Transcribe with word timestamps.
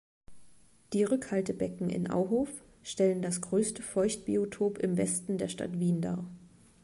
Die 0.93 1.03
Rückhaltebecken 1.03 1.91
in 1.91 2.09
Auhof 2.09 2.49
stellen 2.81 3.21
das 3.21 3.39
größte 3.39 3.83
Feuchtbiotop 3.83 4.79
im 4.79 4.97
Westen 4.97 5.37
der 5.37 5.47
Stadt 5.47 5.79
Wien 5.79 6.01
dar. 6.01 6.25